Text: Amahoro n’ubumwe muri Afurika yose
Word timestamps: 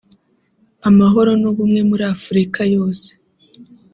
Amahoro 0.89 1.31
n’ubumwe 1.41 1.81
muri 1.89 2.03
Afurika 2.15 2.59
yose 2.75 3.07